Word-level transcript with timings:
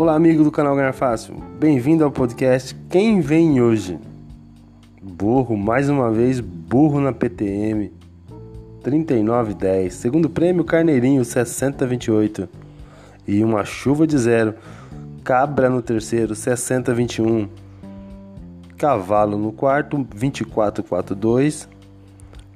Olá, 0.00 0.14
amigo 0.14 0.44
do 0.44 0.52
canal 0.52 0.76
Ganhar 0.76 0.92
Fácil. 0.92 1.34
Bem-vindo 1.58 2.04
ao 2.04 2.10
podcast 2.12 2.72
Quem 2.88 3.20
Vem 3.20 3.60
Hoje? 3.60 3.98
Burro, 5.02 5.56
mais 5.56 5.90
uma 5.90 6.08
vez, 6.12 6.38
burro 6.38 7.00
na 7.00 7.12
PTM. 7.12 7.90
39,10. 8.84 9.90
Segundo 9.90 10.30
prêmio, 10.30 10.62
Carneirinho, 10.62 11.22
60,28. 11.22 12.48
E 13.26 13.42
uma 13.42 13.64
chuva 13.64 14.06
de 14.06 14.16
zero. 14.16 14.54
Cabra 15.24 15.68
no 15.68 15.82
terceiro, 15.82 16.32
60,21. 16.32 17.48
Cavalo 18.76 19.36
no 19.36 19.50
quarto, 19.50 20.06
24,42. 20.16 21.66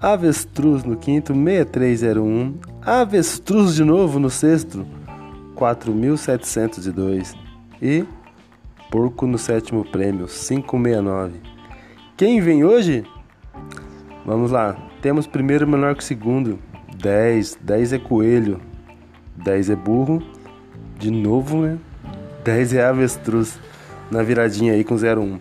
Avestruz 0.00 0.82
no 0.82 0.96
quinto, 0.96 1.32
6301. 1.32 2.54
Avestruz 2.82 3.76
de 3.76 3.84
novo 3.84 4.18
no 4.18 4.28
sexto, 4.28 4.84
4.702 5.58 7.34
e 7.82 8.04
Porco 8.90 9.26
no 9.26 9.36
sétimo 9.36 9.84
prêmio, 9.84 10.26
569. 10.26 11.34
Quem 12.16 12.40
vem 12.40 12.64
hoje? 12.64 13.04
Vamos 14.24 14.50
lá. 14.50 14.76
Temos 15.02 15.26
primeiro 15.26 15.68
menor 15.68 15.94
que 15.94 16.02
segundo, 16.02 16.58
10. 16.96 17.58
10 17.60 17.92
é 17.92 17.98
coelho, 17.98 18.60
10 19.36 19.70
é 19.70 19.76
burro. 19.76 20.22
De 20.98 21.10
novo, 21.10 21.62
né? 21.62 21.78
10 22.44 22.74
é 22.74 22.84
avestruz. 22.84 23.60
Na 24.10 24.22
viradinha 24.22 24.72
aí 24.72 24.82
com 24.82 24.94
01. 24.94 25.38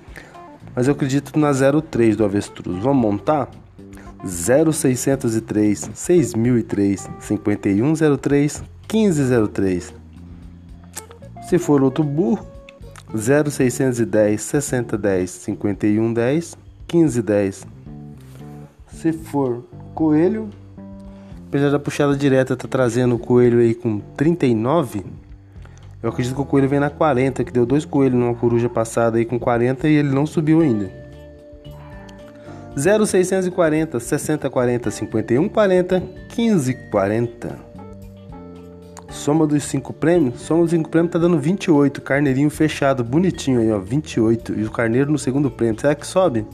Mas 0.76 0.88
eu 0.88 0.94
acredito 0.94 1.40
na 1.40 1.52
03 1.54 2.18
do 2.18 2.26
avestruz. 2.26 2.78
Vamos 2.84 3.02
montar? 3.02 3.50
0603 4.26 5.90
6003 5.94 7.10
5103 7.22 8.64
1503 8.92 10.07
se 11.48 11.58
for 11.58 11.82
outro 11.82 12.04
burro, 12.04 12.46
0610 13.16 14.42
6010 14.42 15.32
5110 15.32 16.58
1510. 16.94 17.66
Se 18.92 19.14
for 19.14 19.64
coelho, 19.96 20.50
apesar 21.48 21.70
da 21.70 21.80
puxada 21.80 22.18
direta 22.18 22.58
tá 22.58 22.68
trazendo 22.68 23.16
o 23.16 23.20
coelho 23.20 23.60
aí 23.60 23.74
com 23.74 24.00
39, 24.18 25.06
eu 26.04 26.10
acredito 26.10 26.36
que 26.36 26.42
o 26.42 26.46
coelho 26.46 26.68
vem 26.68 26.82
na 26.82 26.90
40, 26.90 27.42
que 27.46 27.52
deu 27.52 27.66
dois 27.66 27.86
coelhos 27.86 28.20
numa 28.20 28.36
coruja 28.36 28.68
passada 28.68 29.18
aí 29.18 29.24
com 29.24 29.40
40 29.40 29.88
e 29.88 29.94
ele 29.94 30.10
não 30.10 30.26
subiu 30.26 30.60
ainda. 30.60 30.92
0640 32.76 34.00
6040 34.02 34.92
5140 34.92 36.00
1540 36.00 37.67
Soma 39.10 39.48
dos 39.48 39.64
cinco 39.64 39.94
prêmios, 39.94 40.42
soma 40.42 40.64
dos 40.64 40.72
cinco 40.72 40.90
prêmios 40.90 41.14
tá 41.14 41.20
dando 41.20 41.40
28. 41.40 42.02
Carneirinho 42.02 42.50
fechado, 42.50 43.04
bonitinho 43.04 43.62
aí, 43.62 43.72
ó, 43.72 43.80
28. 43.80 44.60
E 44.60 44.64
o 44.64 44.72
carneiro 44.72 45.12
no 45.12 45.18
segundo 45.18 45.50
prêmio. 45.50 45.80
Será 45.80 45.96
que 45.96 46.06
sobe? 46.06 46.46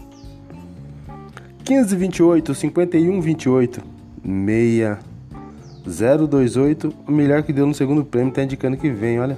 15, 1.64 1.96
28, 1.96 2.54
51, 2.54 3.22
28, 3.22 3.82
6, 4.24 4.98
028. 5.86 6.94
O 7.08 7.12
melhor 7.12 7.42
que 7.44 7.54
deu 7.54 7.66
no 7.66 7.74
segundo 7.74 8.04
prêmio 8.04 8.34
tá 8.34 8.44
indicando 8.44 8.78
que 8.78 8.90
vem, 8.90 9.20
olha. 9.20 9.38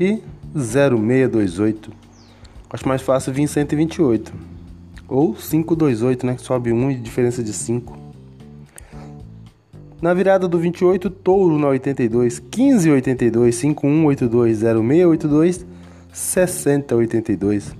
E 0.00 0.20
0628. 0.54 1.92
Acho 2.70 2.88
mais 2.88 3.02
fácil 3.02 3.32
vir 3.32 3.46
128. 3.46 4.32
Ou 5.06 5.34
528, 5.34 6.26
né? 6.26 6.36
Sobe 6.38 6.72
1 6.72 6.90
e 6.90 6.94
diferença 6.96 7.42
de 7.42 7.52
5. 7.52 8.03
Na 10.04 10.12
virada 10.12 10.46
do 10.46 10.58
28, 10.58 11.08
Touro 11.08 11.58
na 11.58 11.68
82, 11.68 12.38
1582, 12.38 13.54
5182, 13.54 14.58
0682, 14.60 15.66
6082. 16.12 17.74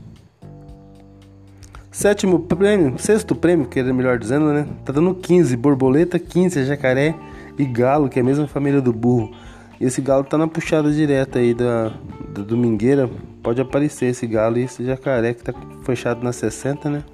Sétimo 1.90 2.40
prêmio, 2.40 2.94
sexto 2.96 3.34
prêmio, 3.34 3.66
que 3.66 3.78
era 3.78 3.92
melhor 3.92 4.18
dizendo, 4.18 4.54
né? 4.54 4.66
Tá 4.86 4.90
dando 4.94 5.14
15, 5.14 5.54
borboleta, 5.58 6.18
15, 6.18 6.64
jacaré 6.64 7.14
e 7.58 7.64
galo, 7.66 8.08
que 8.08 8.18
é 8.18 8.22
a 8.22 8.24
mesma 8.24 8.46
família 8.46 8.80
do 8.80 8.90
burro. 8.90 9.30
Esse 9.78 10.00
galo 10.00 10.24
tá 10.24 10.38
na 10.38 10.48
puxada 10.48 10.90
direta 10.90 11.40
aí 11.40 11.52
da, 11.52 11.92
da 12.30 12.40
domingueira. 12.40 13.06
Pode 13.42 13.60
aparecer 13.60 14.06
esse 14.06 14.26
galo 14.26 14.56
e 14.56 14.62
esse 14.62 14.82
jacaré 14.82 15.34
que 15.34 15.42
tá 15.42 15.52
fechado 15.82 16.24
na 16.24 16.32
60, 16.32 16.88
né? 16.88 17.04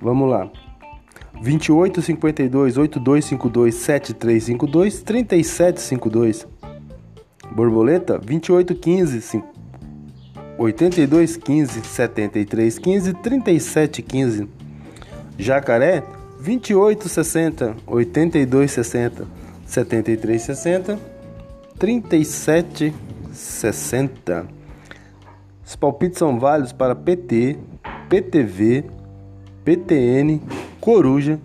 Vamos 0.00 0.28
lá. 0.28 0.50
28 1.40 2.02
52 2.02 2.76
8252 2.76 3.74
7352 3.74 5.02
3752. 5.02 6.46
Borboleta 7.50 8.18
28 8.18 8.74
15 8.74 9.42
82 10.58 11.36
15 11.36 11.82
73 11.82 12.78
15 12.78 13.12
37 13.14 14.02
15. 14.02 14.48
Jacaré 15.38 16.02
28 16.40 17.08
60 17.08 17.76
82 17.86 18.70
60 18.72 19.26
73 19.64 20.42
60 20.42 20.98
37 21.78 22.94
60. 23.32 24.46
Os 25.64 25.76
palpites 25.76 26.18
são 26.18 26.40
válidos 26.40 26.72
para 26.72 26.94
PT, 26.96 27.58
PTV, 28.08 28.84
PTN 29.64 30.40
coruja 30.80 31.38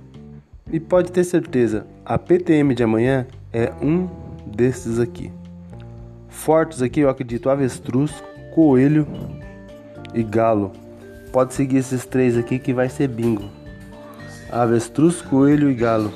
e 0.72 0.80
pode 0.80 1.12
ter 1.12 1.24
certeza, 1.24 1.86
a 2.06 2.18
PTM 2.18 2.74
de 2.74 2.84
amanhã 2.84 3.28
é 3.52 3.72
um 3.82 4.08
desses 4.46 5.00
aqui. 5.00 5.32
Fortes 6.30 6.82
aqui 6.82 7.02
eu 7.02 7.10
acredito 7.10 7.50
avestruz, 7.50 8.24
coelho 8.54 9.08
e 10.14 10.24
galo. 10.24 10.72
Pode 11.32 11.54
seguir 11.54 11.78
esses 11.78 12.06
três 12.06 12.38
aqui 12.38 12.60
que 12.60 12.74
vai 12.74 12.90
ser 12.90 13.08
bingo. 13.08 13.50
Avestruz, 14.52 15.22
coelho 15.22 15.70
e 15.70 15.74
galo. 15.74 16.14